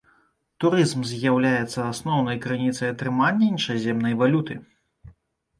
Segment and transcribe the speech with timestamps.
[0.63, 4.59] Турызм з'яўляецца асноўнай крыніцай атрымання іншаземнай валюты.